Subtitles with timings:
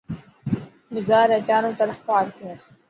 [0.93, 2.55] مزار ري چارو ترف پارڪ هي.